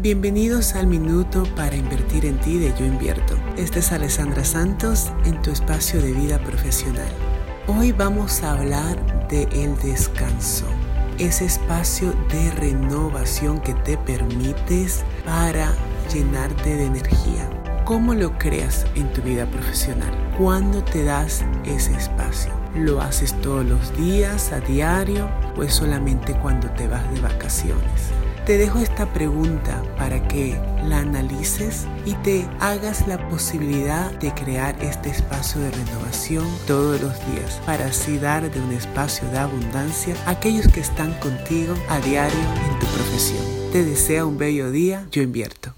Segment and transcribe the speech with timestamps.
[0.00, 3.34] Bienvenidos al minuto para invertir en ti de Yo Invierto.
[3.56, 7.10] Esta es Alessandra Santos en tu espacio de vida profesional.
[7.66, 10.66] Hoy vamos a hablar de el descanso,
[11.18, 15.74] ese espacio de renovación que te permites para
[16.14, 17.50] llenarte de energía.
[17.84, 20.12] ¿Cómo lo creas en tu vida profesional?
[20.38, 22.52] ¿Cuándo te das ese espacio?
[22.76, 28.12] ¿Lo haces todos los días, a diario o es solamente cuando te vas de vacaciones?
[28.48, 34.74] Te dejo esta pregunta para que la analices y te hagas la posibilidad de crear
[34.82, 40.14] este espacio de renovación todos los días para así dar de un espacio de abundancia
[40.24, 43.44] a aquellos que están contigo a diario en tu profesión.
[43.70, 45.77] Te deseo un bello día, yo invierto.